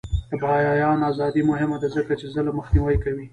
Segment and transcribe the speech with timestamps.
[0.29, 3.25] د بیان ازادي مهمه ده ځکه چې ظلم مخنیوی کوي.